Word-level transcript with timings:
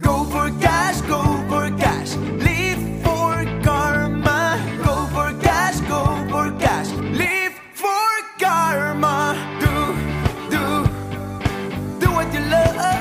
Go 0.00 0.24
for 0.24 0.50
cash, 0.60 1.00
go 1.02 1.22
for 1.48 1.70
cash. 1.78 2.16
Live 2.16 2.82
for 3.04 3.44
karma. 3.62 4.58
Go 4.84 5.06
for 5.14 5.32
cash, 5.40 5.78
go 5.82 6.02
for 6.28 6.50
cash. 6.58 6.90
Live 7.16 7.54
for 7.74 8.10
karma. 8.40 9.36
Do, 9.60 9.94
do, 10.50 10.88
do 12.00 12.12
what 12.12 12.34
you 12.34 12.40
love. 12.40 12.93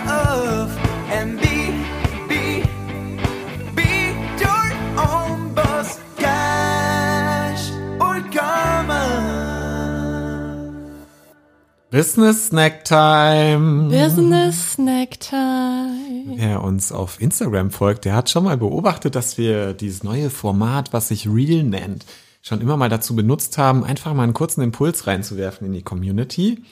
Business 11.94 12.48
Snack 12.48 12.86
Time. 12.86 13.90
Business 13.90 14.74
Snack 14.74 15.20
Time. 15.20 16.24
Wer 16.38 16.64
uns 16.64 16.92
auf 16.92 17.22
Instagram 17.22 17.70
folgt, 17.70 18.06
der 18.06 18.16
hat 18.16 18.32
schon 18.32 18.46
mal 18.46 18.58
beobachtet, 18.58 19.14
dass 19.14 19.38
wir 19.38 19.76
dieses 19.76 20.04
neue 20.04 20.32
Format, 20.32 20.92
was 20.92 21.10
sich 21.10 21.30
Real 21.30 21.62
nennt, 21.62 22.04
schon 22.42 22.62
immer 22.62 22.78
mal 22.78 22.90
dazu 22.90 23.16
benutzt 23.16 23.60
haben, 23.60 23.84
einfach 23.84 24.12
mal 24.16 24.24
einen 24.24 24.34
kurzen 24.34 24.64
Impuls 24.64 25.06
reinzuwerfen 25.06 25.68
in 25.68 25.74
die 25.74 25.84
Community. 25.84 26.64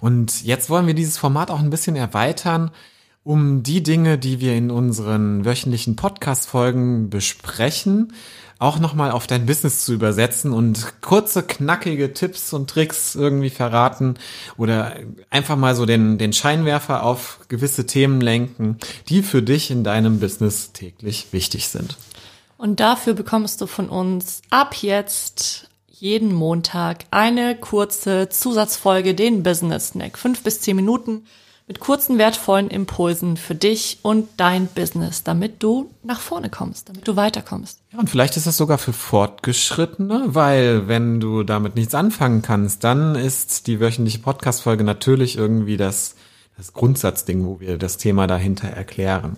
Und 0.00 0.44
jetzt 0.44 0.68
wollen 0.68 0.86
wir 0.86 0.92
dieses 0.92 1.16
Format 1.16 1.50
auch 1.50 1.60
ein 1.60 1.70
bisschen 1.70 1.96
erweitern, 1.96 2.70
um 3.26 3.64
die 3.64 3.82
Dinge, 3.82 4.18
die 4.18 4.38
wir 4.38 4.54
in 4.54 4.70
unseren 4.70 5.44
wöchentlichen 5.44 5.96
Podcast-Folgen 5.96 7.10
besprechen, 7.10 8.12
auch 8.60 8.78
nochmal 8.78 9.10
auf 9.10 9.26
dein 9.26 9.46
Business 9.46 9.84
zu 9.84 9.94
übersetzen 9.94 10.52
und 10.52 11.02
kurze, 11.02 11.42
knackige 11.42 12.14
Tipps 12.14 12.52
und 12.52 12.70
Tricks 12.70 13.16
irgendwie 13.16 13.50
verraten 13.50 14.14
oder 14.56 14.94
einfach 15.28 15.56
mal 15.56 15.74
so 15.74 15.86
den, 15.86 16.18
den 16.18 16.32
Scheinwerfer 16.32 17.02
auf 17.02 17.40
gewisse 17.48 17.84
Themen 17.84 18.20
lenken, 18.20 18.78
die 19.08 19.22
für 19.22 19.42
dich 19.42 19.72
in 19.72 19.82
deinem 19.82 20.20
Business 20.20 20.70
täglich 20.70 21.32
wichtig 21.32 21.66
sind. 21.66 21.96
Und 22.56 22.78
dafür 22.78 23.14
bekommst 23.14 23.60
du 23.60 23.66
von 23.66 23.88
uns 23.88 24.40
ab 24.50 24.76
jetzt 24.82 25.68
jeden 25.90 26.32
Montag 26.32 27.06
eine 27.10 27.56
kurze 27.56 28.28
Zusatzfolge, 28.28 29.16
den 29.16 29.42
Business 29.42 29.88
Snack. 29.88 30.16
Fünf 30.16 30.44
bis 30.44 30.60
zehn 30.60 30.76
Minuten 30.76 31.24
mit 31.66 31.80
kurzen, 31.80 32.16
wertvollen 32.16 32.68
Impulsen 32.68 33.36
für 33.36 33.56
dich 33.56 33.98
und 34.02 34.28
dein 34.36 34.68
Business, 34.68 35.24
damit 35.24 35.62
du 35.62 35.90
nach 36.04 36.20
vorne 36.20 36.48
kommst, 36.48 36.88
damit 36.88 37.08
du 37.08 37.16
weiterkommst. 37.16 37.80
Ja, 37.92 37.98
und 37.98 38.08
vielleicht 38.08 38.36
ist 38.36 38.46
das 38.46 38.56
sogar 38.56 38.78
für 38.78 38.92
Fortgeschrittene, 38.92 40.26
weil 40.28 40.86
wenn 40.86 41.18
du 41.18 41.42
damit 41.42 41.74
nichts 41.74 41.94
anfangen 41.94 42.42
kannst, 42.42 42.84
dann 42.84 43.16
ist 43.16 43.66
die 43.66 43.80
wöchentliche 43.80 44.20
Podcast-Folge 44.20 44.84
natürlich 44.84 45.36
irgendwie 45.36 45.76
das, 45.76 46.14
das 46.56 46.72
Grundsatzding, 46.72 47.44
wo 47.44 47.58
wir 47.58 47.78
das 47.78 47.96
Thema 47.96 48.28
dahinter 48.28 48.68
erklären. 48.68 49.36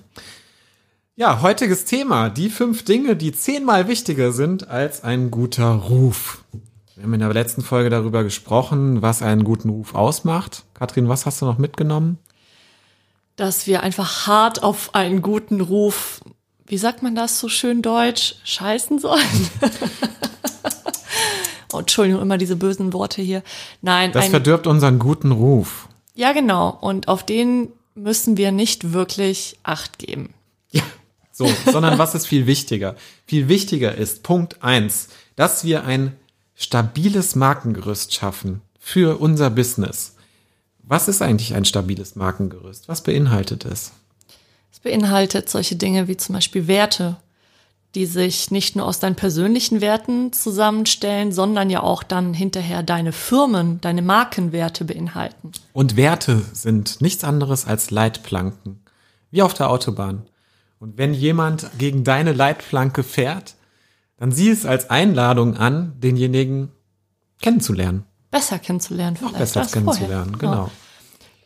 Ja, 1.17 1.41
heutiges 1.41 1.85
Thema, 1.85 2.29
die 2.29 2.51
fünf 2.51 2.85
Dinge, 2.85 3.17
die 3.17 3.33
zehnmal 3.33 3.89
wichtiger 3.89 4.33
sind 4.33 4.69
als 4.69 5.03
ein 5.03 5.31
guter 5.31 5.71
Ruf. 5.71 6.45
Wir 6.99 7.05
haben 7.05 7.15
in 7.15 7.21
der 7.21 7.33
letzten 7.33 7.63
Folge 7.63 7.91
darüber 7.91 8.25
gesprochen, 8.25 9.03
was 9.03 9.23
einen 9.23 9.45
guten 9.45 9.69
Ruf 9.69 9.95
ausmacht. 9.95 10.65
Katrin, 10.75 11.09
was 11.09 11.27
hast 11.27 11.41
du 11.41 11.47
noch 11.47 11.57
mitgenommen? 11.57 12.19
Dass 13.37 13.69
wir 13.69 13.85
einfach 13.85 14.27
hart 14.27 14.65
auf 14.65 14.97
einen 14.97 15.23
guten 15.23 15.61
Ruf, 15.61 16.21
wie 16.67 16.77
sagt 16.77 17.05
man 17.05 17.15
das 17.15 17.39
so 17.39 17.49
schön 17.49 17.83
deutsch, 17.83 18.35
scheißen 18.43 18.99
sollen. 18.99 19.23
oh, 21.73 21.79
Entschuldigung, 21.79 22.21
immer 22.21 22.37
diese 22.37 22.57
bösen 22.57 22.93
Worte 22.93 23.23
hier. 23.23 23.45
Nein, 23.81 24.11
Das 24.11 24.27
verdirbt 24.27 24.67
unseren 24.67 24.99
guten 24.99 25.31
Ruf. 25.31 25.89
ja 26.17 26.33
genau. 26.33 26.77
Und 26.81 27.07
auf 27.07 27.25
den 27.25 27.69
müssen 27.95 28.37
wir 28.37 28.51
nicht 28.51 28.93
wirklich 28.93 29.57
Acht 29.63 30.01
geben. 30.01 30.35
Ja, 30.73 30.83
so, 31.31 31.49
sondern 31.65 31.97
was 31.97 32.17
ist 32.17 32.27
viel 32.27 32.49
wichtiger? 32.49 32.97
Viel 33.25 33.47
wichtiger 33.47 33.95
ist 33.95 34.25
Punkt 34.25 34.65
eins, 34.65 35.11
dass 35.37 35.63
wir 35.63 35.85
ein 35.85 36.17
stabiles 36.59 37.37
Markengerüst 37.37 38.13
schaffen 38.13 38.63
für 38.81 39.21
unser 39.21 39.49
Business. 39.49 40.17
Was 40.83 41.07
ist 41.07 41.23
eigentlich 41.23 41.55
ein 41.55 41.65
stabiles 41.65 42.17
Markengerüst? 42.17 42.89
Was 42.89 43.03
beinhaltet 43.03 43.65
es? 43.65 43.93
Es 44.73 44.81
beinhaltet 44.81 45.49
solche 45.49 45.77
Dinge 45.77 46.09
wie 46.09 46.17
zum 46.17 46.35
Beispiel 46.35 46.67
Werte, 46.67 47.17
die 47.95 48.07
sich 48.07 48.51
nicht 48.51 48.75
nur 48.75 48.87
aus 48.87 48.99
deinen 48.99 49.15
persönlichen 49.15 49.81
Werten 49.81 50.33
zusammenstellen, 50.33 51.31
sondern 51.31 51.71
ja 51.71 51.83
auch 51.83 52.03
dann 52.03 52.35
hinterher 52.35 52.83
deine 52.83 53.13
Firmen, 53.13 53.81
deine 53.81 54.03
Markenwerte 54.03 54.85
beinhalten. 54.85 55.53
Und 55.73 55.97
Werte 55.97 56.43
sind 56.53 57.01
nichts 57.01 57.23
anderes 57.23 57.67
als 57.67 57.93
Leitplanken, 57.93 58.81
wie 59.31 59.43
auf 59.43 59.55
der 59.55 59.71
Autobahn. 59.71 60.27
Und 60.81 60.99
wenn 60.99 61.15
jemand 61.15 61.71
gegen 61.79 62.03
deine 62.03 62.33
Leitplanke 62.33 63.05
fährt, 63.05 63.55
dann 64.19 64.33
sieh 64.33 64.51
es 64.51 64.67
als 64.67 64.91
Einladung 64.91 65.57
an, 65.57 65.95
denjenigen 66.01 66.71
kennenzulernen, 67.41 68.05
Besser 68.31 68.59
kennenzulernen. 68.59 69.15
noch 69.21 69.31
vielleicht 69.31 69.39
besser 69.39 69.61
als 69.61 69.71
vorher. 69.73 69.93
kennenzulernen. 69.95 70.39
Genau. 70.39 70.71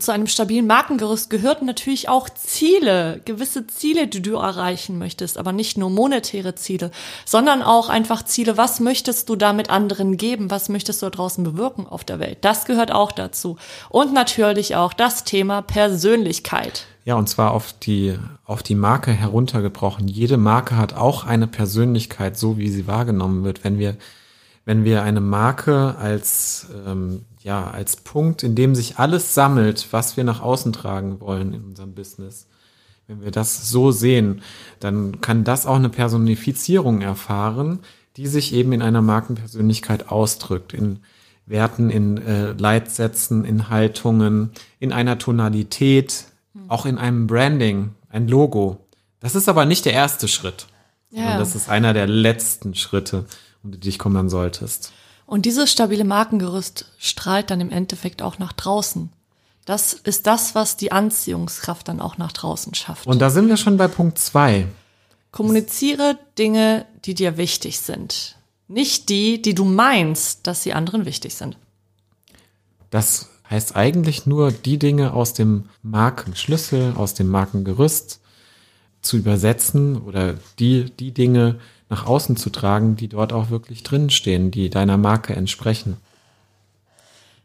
Zu 0.02 0.10
einem 0.10 0.26
stabilen 0.26 0.66
Markengerüst 0.66 1.30
gehören 1.30 1.64
natürlich 1.64 2.08
auch 2.08 2.28
Ziele, 2.28 3.20
gewisse 3.24 3.68
Ziele, 3.68 4.08
die 4.08 4.20
du 4.20 4.34
erreichen 4.34 4.98
möchtest, 4.98 5.38
aber 5.38 5.52
nicht 5.52 5.78
nur 5.78 5.90
monetäre 5.90 6.56
Ziele, 6.56 6.90
sondern 7.24 7.62
auch 7.62 7.88
einfach 7.88 8.24
Ziele, 8.24 8.56
was 8.56 8.80
möchtest 8.80 9.28
du 9.28 9.36
damit 9.36 9.70
anderen 9.70 10.16
geben, 10.16 10.50
was 10.50 10.68
möchtest 10.68 11.02
du 11.02 11.06
da 11.06 11.10
draußen 11.10 11.44
bewirken 11.44 11.86
auf 11.86 12.02
der 12.02 12.18
Welt. 12.18 12.38
Das 12.40 12.64
gehört 12.64 12.90
auch 12.90 13.12
dazu. 13.12 13.58
Und 13.90 14.12
natürlich 14.12 14.74
auch 14.74 14.92
das 14.92 15.22
Thema 15.22 15.62
Persönlichkeit. 15.62 16.86
Ja, 17.04 17.14
und 17.14 17.28
zwar 17.28 17.52
auf 17.52 17.72
die, 17.72 18.18
auf 18.44 18.64
die 18.64 18.74
Marke 18.74 19.12
heruntergebrochen. 19.12 20.08
Jede 20.08 20.36
Marke 20.36 20.76
hat 20.76 20.94
auch 20.94 21.24
eine 21.24 21.46
Persönlichkeit, 21.46 22.36
so 22.36 22.58
wie 22.58 22.70
sie 22.70 22.88
wahrgenommen 22.88 23.44
wird. 23.44 23.62
Wenn 23.62 23.78
wir, 23.78 23.96
wenn 24.64 24.84
wir 24.84 25.02
eine 25.02 25.20
Marke 25.20 25.96
als, 25.98 26.68
ähm, 26.86 27.24
ja, 27.42 27.68
als 27.68 27.96
Punkt, 27.96 28.42
in 28.42 28.54
dem 28.54 28.74
sich 28.74 28.98
alles 28.98 29.34
sammelt, 29.34 29.88
was 29.90 30.16
wir 30.16 30.24
nach 30.24 30.40
außen 30.40 30.72
tragen 30.72 31.20
wollen 31.20 31.52
in 31.52 31.64
unserem 31.64 31.94
Business, 31.94 32.46
wenn 33.08 33.22
wir 33.22 33.32
das 33.32 33.68
so 33.68 33.90
sehen, 33.90 34.42
dann 34.80 35.20
kann 35.20 35.44
das 35.44 35.66
auch 35.66 35.76
eine 35.76 35.88
Personifizierung 35.88 37.00
erfahren, 37.00 37.80
die 38.16 38.26
sich 38.26 38.52
eben 38.52 38.72
in 38.72 38.82
einer 38.82 39.02
Markenpersönlichkeit 39.02 40.08
ausdrückt, 40.08 40.72
in 40.72 41.00
Werten, 41.46 41.90
in 41.90 42.18
äh, 42.18 42.52
Leitsätzen, 42.52 43.44
in 43.44 43.68
Haltungen, 43.68 44.52
in 44.78 44.92
einer 44.92 45.18
Tonalität, 45.18 46.26
auch 46.68 46.86
in 46.86 46.98
einem 46.98 47.26
Branding, 47.26 47.90
ein 48.08 48.28
Logo. 48.28 48.86
Das 49.20 49.34
ist 49.34 49.48
aber 49.48 49.64
nicht 49.64 49.84
der 49.84 49.92
erste 49.92 50.28
Schritt. 50.28 50.66
Ja. 51.10 51.38
Das 51.38 51.54
ist 51.54 51.68
einer 51.68 51.92
der 51.92 52.06
letzten 52.06 52.74
Schritte, 52.74 53.26
um 53.62 53.72
die 53.72 53.80
dich 53.80 53.98
kümmern 53.98 54.28
solltest. 54.28 54.92
Und 55.26 55.46
dieses 55.46 55.70
stabile 55.70 56.04
Markengerüst 56.04 56.90
strahlt 56.98 57.50
dann 57.50 57.60
im 57.60 57.70
Endeffekt 57.70 58.22
auch 58.22 58.38
nach 58.38 58.52
draußen. 58.52 59.10
Das 59.64 59.92
ist 59.92 60.26
das, 60.26 60.54
was 60.54 60.76
die 60.76 60.90
Anziehungskraft 60.92 61.86
dann 61.88 62.00
auch 62.00 62.18
nach 62.18 62.32
draußen 62.32 62.74
schafft. 62.74 63.06
Und 63.06 63.20
da 63.20 63.30
sind 63.30 63.48
wir 63.48 63.56
schon 63.56 63.76
bei 63.76 63.88
Punkt 63.88 64.18
zwei. 64.18 64.66
Kommuniziere 65.30 66.18
Dinge, 66.38 66.84
die 67.04 67.14
dir 67.14 67.36
wichtig 67.36 67.80
sind. 67.80 68.36
Nicht 68.68 69.08
die, 69.08 69.40
die 69.40 69.54
du 69.54 69.64
meinst, 69.64 70.46
dass 70.46 70.62
sie 70.62 70.72
anderen 70.72 71.04
wichtig 71.04 71.34
sind. 71.34 71.56
Das 72.90 73.28
heißt 73.48 73.76
eigentlich 73.76 74.26
nur, 74.26 74.50
die 74.50 74.78
Dinge 74.78 75.14
aus 75.14 75.32
dem 75.32 75.68
Markenschlüssel, 75.82 76.94
aus 76.96 77.14
dem 77.14 77.28
Markengerüst 77.28 78.20
zu 79.00 79.16
übersetzen 79.16 80.00
oder 80.02 80.34
die, 80.58 80.90
die 80.90 81.12
Dinge 81.12 81.58
nach 81.92 82.06
außen 82.06 82.36
zu 82.36 82.48
tragen, 82.48 82.96
die 82.96 83.08
dort 83.08 83.34
auch 83.34 83.50
wirklich 83.50 83.82
drinstehen, 83.82 84.50
die 84.50 84.70
deiner 84.70 84.96
Marke 84.96 85.36
entsprechen. 85.36 85.98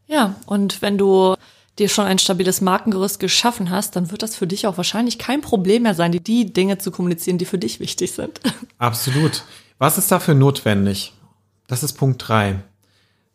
Ja, 0.07 0.35
und 0.45 0.81
wenn 0.81 0.97
du 0.97 1.35
dir 1.77 1.89
schon 1.89 2.05
ein 2.05 2.17
stabiles 2.17 2.61
Markengerüst 2.61 3.19
geschaffen 3.19 3.69
hast, 3.69 3.97
dann 3.97 4.09
wird 4.09 4.23
das 4.23 4.37
für 4.37 4.47
dich 4.47 4.65
auch 4.65 4.77
wahrscheinlich 4.77 5.19
kein 5.19 5.41
Problem 5.41 5.83
mehr 5.83 5.95
sein, 5.95 6.13
die, 6.13 6.21
die 6.21 6.53
Dinge 6.53 6.77
zu 6.77 6.91
kommunizieren, 6.91 7.37
die 7.37 7.45
für 7.45 7.57
dich 7.57 7.81
wichtig 7.81 8.13
sind. 8.13 8.39
Absolut. 8.77 9.43
Was 9.79 9.97
ist 9.97 10.13
dafür 10.13 10.33
notwendig? 10.33 11.13
Das 11.67 11.83
ist 11.83 11.93
Punkt 11.93 12.25
drei. 12.25 12.63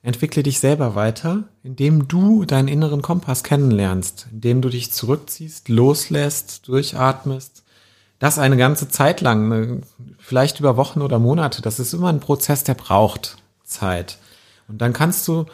Entwickle 0.01 0.43
dich 0.43 0.61
selber 0.61 0.95
weiter, 0.95 1.45
indem 1.63 2.09
du 2.09 2.47
deinen 2.47 2.69
inneren 2.69 3.03
Kompass 3.03 3.45
kennenlernst, 3.45 4.29
indem 4.33 4.63
du 4.63 4.71
dich 4.71 4.91
zurückziehst, 4.93 5.69
loslässt, 5.69 6.67
durchatmest. 6.69 7.62
Das 8.23 8.39
eine 8.39 8.57
ganze 8.57 8.89
Zeit 8.89 9.21
lang, 9.21 9.49
ne, 9.49 9.81
vielleicht 10.21 10.61
über 10.61 10.77
Wochen 10.77 11.03
oder 11.03 11.19
Monate. 11.19 11.61
Das 11.61 11.81
ist 11.81 11.93
immer 11.93 12.09
ein 12.09 12.21
Prozess, 12.21 12.63
der 12.63 12.75
braucht 12.75 13.39
Zeit. 13.65 14.19
Und 14.69 14.81
dann 14.81 14.93
kannst 14.93 15.27
du, 15.27 15.47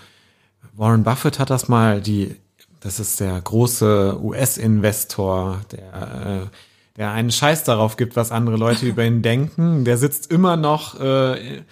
Warren 0.75 1.03
Buffett 1.03 1.39
hat 1.39 1.49
das 1.49 1.69
mal, 1.69 2.03
die, 2.03 2.37
das 2.81 3.01
ist 3.01 3.21
der 3.21 3.41
große 3.41 4.19
US-Investor, 4.23 5.63
der, 5.73 6.43
äh, 6.43 6.47
der 6.99 7.13
einen 7.13 7.31
Scheiß 7.31 7.65
darauf 7.65 7.97
gibt, 7.97 8.17
was 8.17 8.33
andere 8.33 8.59
Leute 8.59 8.85
über 8.85 9.03
ihn 9.03 9.23
denken. 9.23 9.87
Der 9.87 9.97
sitzt 9.97 10.31
immer 10.31 10.59
noch, 10.59 11.01
äh, 11.01 11.63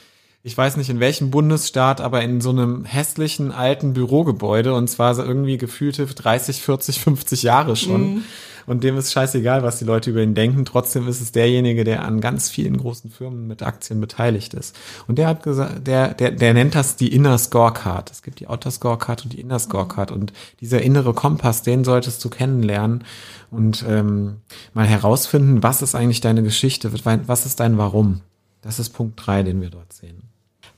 ich 0.46 0.56
weiß 0.56 0.76
nicht 0.76 0.90
in 0.90 1.00
welchem 1.00 1.32
Bundesstaat, 1.32 2.00
aber 2.00 2.22
in 2.22 2.40
so 2.40 2.50
einem 2.50 2.84
hässlichen 2.84 3.50
alten 3.50 3.94
Bürogebäude 3.94 4.74
und 4.74 4.88
zwar 4.88 5.12
so 5.16 5.24
irgendwie 5.24 5.58
gefühlte 5.58 6.06
30, 6.06 6.62
40, 6.62 7.00
50 7.00 7.42
Jahre 7.42 7.74
schon. 7.74 8.22
und 8.66 8.84
dem 8.84 8.96
ist 8.96 9.10
scheißegal, 9.10 9.64
was 9.64 9.80
die 9.80 9.84
Leute 9.84 10.10
über 10.10 10.22
ihn 10.22 10.36
denken. 10.36 10.64
Trotzdem 10.64 11.08
ist 11.08 11.20
es 11.20 11.32
derjenige, 11.32 11.82
der 11.82 12.04
an 12.04 12.20
ganz 12.20 12.48
vielen 12.48 12.76
großen 12.76 13.10
Firmen 13.10 13.48
mit 13.48 13.64
Aktien 13.64 14.00
beteiligt 14.00 14.54
ist. 14.54 14.76
Und 15.08 15.18
der 15.18 15.26
hat 15.26 15.42
gesagt, 15.42 15.84
der, 15.84 16.14
der, 16.14 16.30
der 16.30 16.54
nennt 16.54 16.76
das 16.76 16.94
die 16.94 17.12
Inner 17.12 17.38
Scorecard. 17.38 18.12
Es 18.12 18.22
gibt 18.22 18.38
die 18.38 18.46
Outer 18.46 18.70
Scorecard 18.70 19.24
und 19.24 19.32
die 19.32 19.40
Inner 19.40 19.58
Scorecard. 19.58 20.12
Und 20.12 20.32
dieser 20.60 20.80
innere 20.80 21.12
Kompass, 21.12 21.62
den 21.62 21.82
solltest 21.82 22.24
du 22.24 22.28
kennenlernen 22.28 23.02
und 23.50 23.84
ähm, 23.88 24.36
mal 24.74 24.86
herausfinden, 24.86 25.64
was 25.64 25.82
ist 25.82 25.96
eigentlich 25.96 26.20
deine 26.20 26.44
Geschichte, 26.44 26.92
was 27.04 27.46
ist 27.46 27.58
dein 27.58 27.78
Warum. 27.78 28.20
Das 28.62 28.78
ist 28.78 28.90
Punkt 28.90 29.20
drei, 29.26 29.42
den 29.42 29.60
wir 29.60 29.70
dort 29.70 29.92
sehen. 29.92 30.35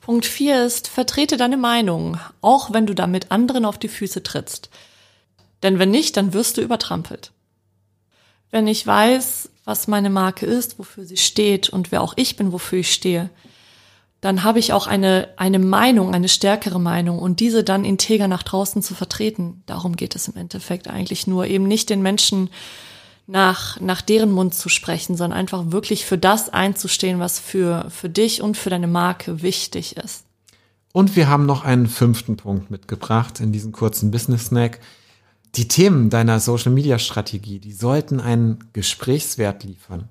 Punkt 0.08 0.25
vier 0.25 0.64
ist, 0.64 0.88
vertrete 0.88 1.37
deine 1.37 1.58
Meinung, 1.58 2.16
auch 2.40 2.72
wenn 2.72 2.87
du 2.87 2.94
damit 2.94 3.31
anderen 3.31 3.66
auf 3.66 3.76
die 3.76 3.88
Füße 3.90 4.22
trittst. 4.22 4.70
Denn 5.62 5.78
wenn 5.78 5.90
nicht, 5.90 6.16
dann 6.16 6.32
wirst 6.32 6.56
du 6.56 6.62
übertrampelt. 6.62 7.31
Wenn 8.50 8.66
ich 8.69 8.87
weiß, 8.87 9.50
was 9.66 9.87
meine 9.87 10.08
Marke 10.08 10.46
ist, 10.46 10.78
wofür 10.78 11.05
sie 11.05 11.19
steht 11.19 11.69
und 11.69 11.93
wer 11.93 12.00
auch 12.00 12.14
ich 12.16 12.37
bin, 12.37 12.52
wofür 12.52 12.78
ich 12.78 12.90
stehe, 12.90 13.28
dann 14.22 14.44
habe 14.44 14.60
ich 14.60 14.72
auch 14.72 14.87
eine, 14.87 15.28
eine 15.37 15.58
Meinung, 15.58 16.14
eine 16.14 16.31
stärkere 16.31 16.81
Meinung 16.81 17.19
und 17.19 17.40
diese 17.40 17.62
dann 17.62 17.84
integer 17.84 18.28
nach 18.28 18.44
draußen 18.44 18.82
zu 18.82 18.94
vertreten. 18.94 19.62
Darum 19.66 19.94
geht 19.94 20.16
es 20.16 20.26
im 20.26 20.37
Endeffekt 20.38 20.88
eigentlich 20.88 21.26
nur, 21.26 21.46
eben 21.49 21.69
nicht 21.69 21.90
den 21.90 22.00
Menschen 22.00 22.49
nach, 23.28 23.78
nach 23.80 24.00
deren 24.00 24.32
Mund 24.32 24.54
zu 24.54 24.70
sprechen, 24.70 25.16
sondern 25.16 25.38
einfach 25.38 25.70
wirklich 25.70 26.06
für 26.06 26.16
das 26.16 26.48
einzustehen, 26.48 27.20
was 27.20 27.38
für, 27.38 27.86
für 27.90 28.08
dich 28.08 28.40
und 28.42 28.56
für 28.56 28.70
deine 28.70 28.88
Marke 28.88 29.42
wichtig 29.42 29.96
ist. 29.98 30.25
Und 30.92 31.14
wir 31.14 31.28
haben 31.28 31.44
noch 31.44 31.62
einen 31.62 31.86
fünften 31.86 32.38
Punkt 32.38 32.70
mitgebracht 32.70 33.40
in 33.40 33.52
diesem 33.52 33.72
kurzen 33.72 34.10
Business 34.10 34.46
Snack. 34.46 34.80
Die 35.56 35.69
Themen 35.69 36.08
deiner 36.08 36.40
Social 36.40 36.72
Media 36.72 36.98
Strategie, 36.98 37.58
die 37.58 37.72
sollten 37.72 38.19
einen 38.19 38.64
Gesprächswert 38.72 39.62
liefern. 39.62 40.08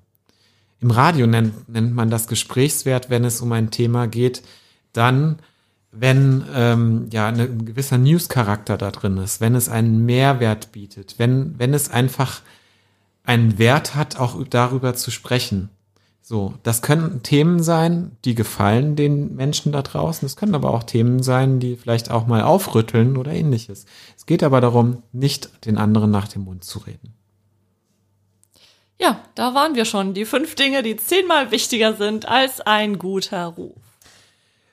Im 0.79 0.91
Radio 0.91 1.25
nennt, 1.25 1.67
nennt 1.67 1.95
man 1.95 2.11
das 2.11 2.27
Gesprächswert, 2.27 3.09
wenn 3.09 3.25
es 3.25 3.41
um 3.41 3.51
ein 3.51 3.71
Thema 3.71 4.07
geht, 4.07 4.43
dann, 4.93 5.39
wenn 5.91 6.45
ähm, 6.53 7.07
ja 7.11 7.27
eine, 7.27 7.43
ein 7.43 7.65
gewisser 7.65 7.97
News-Charakter 7.97 8.77
da 8.77 8.91
drin 8.91 9.17
ist, 9.17 9.41
wenn 9.41 9.55
es 9.55 9.69
einen 9.69 10.05
Mehrwert 10.05 10.71
bietet, 10.71 11.15
wenn, 11.17 11.57
wenn 11.57 11.73
es 11.73 11.89
einfach 11.89 12.41
einen 13.27 13.59
Wert 13.59 13.93
hat, 13.93 14.15
auch 14.17 14.41
darüber 14.49 14.95
zu 14.95 15.11
sprechen. 15.11 15.69
So, 16.21 16.53
das 16.63 16.81
können 16.81 17.23
Themen 17.23 17.61
sein, 17.61 18.11
die 18.25 18.35
gefallen 18.35 18.95
den 18.95 19.35
Menschen 19.35 19.71
da 19.71 19.81
draußen. 19.81 20.25
Es 20.25 20.35
können 20.35 20.55
aber 20.55 20.73
auch 20.73 20.83
Themen 20.83 21.21
sein, 21.21 21.59
die 21.59 21.75
vielleicht 21.75 22.09
auch 22.09 22.25
mal 22.25 22.41
aufrütteln 22.41 23.17
oder 23.17 23.31
ähnliches. 23.31 23.85
Es 24.17 24.25
geht 24.25 24.43
aber 24.43 24.59
darum, 24.61 25.03
nicht 25.11 25.65
den 25.65 25.77
anderen 25.77 26.09
nach 26.09 26.27
dem 26.27 26.43
Mund 26.43 26.63
zu 26.63 26.79
reden. 26.79 27.13
Ja, 28.99 29.21
da 29.35 29.53
waren 29.53 29.75
wir 29.75 29.85
schon. 29.85 30.13
Die 30.13 30.25
fünf 30.25 30.55
Dinge, 30.55 30.81
die 30.81 30.95
zehnmal 30.95 31.51
wichtiger 31.51 31.95
sind 31.95 32.27
als 32.27 32.61
ein 32.61 32.97
guter 32.97 33.45
Ruf. 33.45 33.75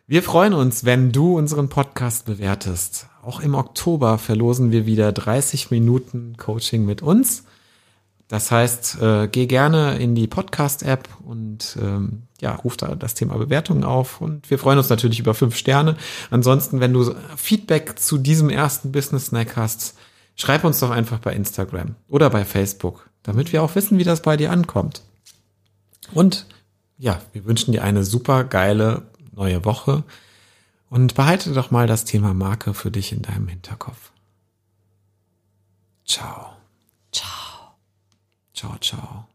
Wir 0.07 0.23
freuen 0.23 0.55
uns, 0.55 0.85
wenn 0.85 1.13
du 1.13 1.37
unseren 1.37 1.69
Podcast 1.69 2.25
bewertest. 2.25 3.07
Auch 3.23 3.41
im 3.41 3.55
Oktober 3.55 4.19
verlosen 4.19 4.71
wir 4.71 4.87
wieder 4.87 5.13
30 5.13 5.71
Minuten 5.71 6.37
Coaching 6.37 6.85
mit 6.85 7.03
uns. 7.03 7.45
Das 8.29 8.51
heißt, 8.51 9.01
äh, 9.03 9.29
geh 9.29 9.47
gerne 9.47 9.99
in 9.99 10.15
die 10.15 10.27
Podcast-App 10.27 11.09
und 11.25 11.77
ähm, 11.81 12.23
ja, 12.41 12.55
ruf 12.55 12.77
da 12.77 12.95
das 12.95 13.15
Thema 13.15 13.37
Bewertungen 13.37 13.85
auf. 13.85 14.21
Und 14.21 14.51
wir 14.51 14.59
freuen 14.59 14.79
uns 14.79 14.89
natürlich 14.89 15.21
über 15.21 15.35
fünf 15.35 15.57
Sterne. 15.57 15.97
Ansonsten, 16.31 16.81
wenn 16.81 16.93
du 16.93 17.15
Feedback 17.37 17.99
zu 17.99 18.19
diesem 18.19 18.51
ersten 18.51 18.93
Business 18.93 19.27
Snack 19.27 19.57
hast, 19.57 19.97
schreib 20.37 20.65
uns 20.65 20.81
doch 20.81 20.91
einfach 20.91 21.19
bei 21.19 21.35
Instagram 21.35 21.95
oder 22.09 22.31
bei 22.31 22.45
Facebook 22.45 23.09
damit 23.25 23.53
wir 23.53 23.63
auch 23.63 23.75
wissen, 23.75 23.99
wie 23.99 24.05
das 24.05 24.23
bei 24.23 24.37
dir 24.37 24.53
ankommt. 24.53 25.03
Und 26.13 26.47
ja, 26.97 27.21
wir 27.33 27.45
wünschen 27.45 27.73
dir 27.73 27.83
eine 27.83 28.05
super 28.05 28.45
geile 28.45 29.03
neue 29.33 29.65
Woche 29.65 30.05
und 30.91 31.17
behalte 31.17 31.53
doch 31.53 31.73
mal 31.73 31.89
das 31.89 32.05
Thema 32.05 32.33
Marke 32.35 32.73
für 32.73 32.93
dich 32.93 33.11
in 33.11 33.23
deinem 33.23 33.49
Hinterkopf. 33.49 34.13
Ciao. 36.07 36.57
Ciao. 37.11 37.44
Ciao, 38.65 38.79
ciao. 38.81 39.27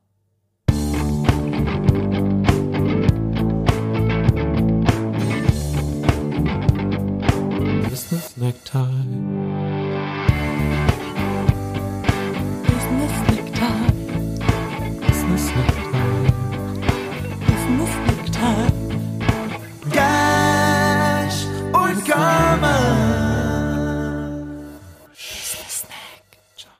Business 7.89 8.37
Necktie. 8.37 9.68